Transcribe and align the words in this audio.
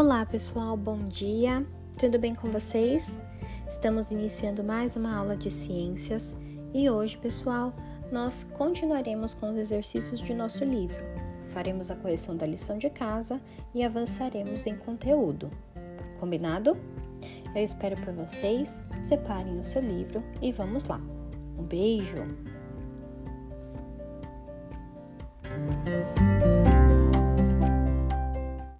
Olá 0.00 0.24
pessoal, 0.24 0.76
bom 0.76 1.08
dia, 1.08 1.66
tudo 1.98 2.20
bem 2.20 2.32
com 2.32 2.52
vocês? 2.52 3.18
Estamos 3.68 4.12
iniciando 4.12 4.62
mais 4.62 4.94
uma 4.94 5.12
aula 5.12 5.36
de 5.36 5.50
ciências 5.50 6.40
e 6.72 6.88
hoje, 6.88 7.18
pessoal, 7.18 7.74
nós 8.12 8.44
continuaremos 8.44 9.34
com 9.34 9.50
os 9.50 9.56
exercícios 9.56 10.20
de 10.20 10.32
nosso 10.32 10.64
livro. 10.64 11.02
Faremos 11.48 11.90
a 11.90 11.96
correção 11.96 12.36
da 12.36 12.46
lição 12.46 12.78
de 12.78 12.88
casa 12.88 13.40
e 13.74 13.82
avançaremos 13.82 14.68
em 14.68 14.76
conteúdo. 14.76 15.50
Combinado? 16.20 16.76
Eu 17.52 17.64
espero 17.64 18.00
por 18.00 18.14
vocês. 18.14 18.80
Separem 19.02 19.58
o 19.58 19.64
seu 19.64 19.82
livro 19.82 20.22
e 20.40 20.52
vamos 20.52 20.84
lá. 20.84 21.00
Um 21.58 21.64
beijo! 21.64 22.24